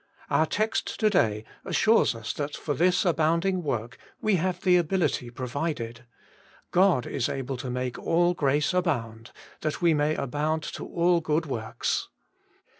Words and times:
Our 0.31 0.47
text 0.47 0.99
to 0.99 1.11
day 1.11 1.43
assures 1.63 2.15
us 2.15 2.33
that 2.33 2.57
for 2.57 2.73
this 2.73 3.05
abounding 3.05 3.61
work 3.61 3.99
we 4.19 4.37
have 4.37 4.61
the 4.61 4.77
ability 4.77 5.29
provided: 5.29 6.05
God 6.71 7.05
is 7.05 7.29
able 7.29 7.55
to 7.57 7.69
make 7.69 7.99
all 7.99 8.33
grace 8.33 8.73
abound, 8.73 9.31
that 9.59 9.79
we 9.79 9.93
may 9.93 10.15
aboimd 10.15 10.63
to 10.73 10.87
all 10.87 11.21
good 11.21 11.45
works. 11.45 12.07